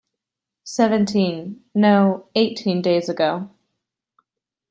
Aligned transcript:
Seventeen, 0.63 1.63
no, 1.75 2.25
eighteen 2.33 2.81
days 2.81 3.07
ago. 3.07 3.51